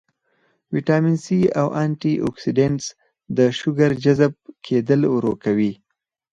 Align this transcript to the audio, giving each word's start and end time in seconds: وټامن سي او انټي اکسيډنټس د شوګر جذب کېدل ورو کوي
وټامن 0.73 1.15
سي 1.25 1.39
او 1.59 1.67
انټي 1.83 2.13
اکسيډنټس 2.27 2.85
د 3.37 3.39
شوګر 3.59 3.91
جذب 4.03 4.33
کېدل 4.65 5.01
ورو 5.13 5.33
کوي 5.43 5.71